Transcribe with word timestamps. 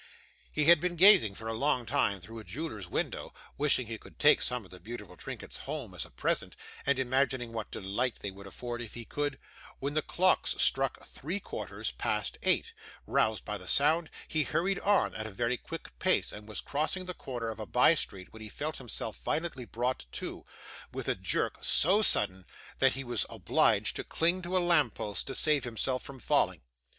He 0.51 0.65
had 0.65 0.81
been 0.81 0.95
gazing 0.95 1.35
for 1.35 1.47
a 1.47 1.53
long 1.53 1.85
time 1.85 2.19
through 2.21 2.39
a 2.39 2.43
jeweller's 2.43 2.89
window, 2.89 3.35
wishing 3.55 3.85
he 3.85 3.99
could 3.99 4.17
take 4.17 4.41
some 4.41 4.65
of 4.65 4.71
the 4.71 4.79
beautiful 4.79 5.15
trinkets 5.15 5.57
home 5.57 5.93
as 5.93 6.05
a 6.05 6.09
present, 6.09 6.55
and 6.87 6.97
imagining 6.97 7.53
what 7.53 7.69
delight 7.69 8.15
they 8.15 8.31
would 8.31 8.47
afford 8.47 8.81
if 8.81 8.95
he 8.95 9.05
could, 9.05 9.37
when 9.77 9.93
the 9.93 10.01
clocks 10.01 10.55
struck 10.57 11.03
three 11.05 11.39
quarters 11.39 11.91
past 11.91 12.39
eight; 12.41 12.73
roused 13.05 13.45
by 13.45 13.59
the 13.59 13.67
sound, 13.67 14.09
he 14.27 14.41
hurried 14.41 14.79
on 14.79 15.13
at 15.13 15.27
a 15.27 15.31
very 15.31 15.55
quick 15.55 15.91
pace, 15.99 16.31
and 16.31 16.47
was 16.47 16.61
crossing 16.61 17.05
the 17.05 17.13
corner 17.13 17.49
of 17.49 17.59
a 17.59 17.67
by 17.67 17.93
street 17.93 18.33
when 18.33 18.41
he 18.41 18.49
felt 18.49 18.77
himself 18.77 19.15
violently 19.17 19.65
brought 19.65 20.07
to, 20.11 20.43
with 20.91 21.07
a 21.07 21.13
jerk 21.13 21.59
so 21.63 22.01
sudden 22.01 22.43
that 22.79 22.93
he 22.93 23.03
was 23.03 23.27
obliged 23.29 23.95
to 23.95 24.03
cling 24.03 24.41
to 24.41 24.57
a 24.57 24.57
lamp 24.57 24.95
post 24.95 25.27
to 25.27 25.35
save 25.35 25.63
himself 25.63 26.01
from 26.01 26.17
falling. 26.17 26.63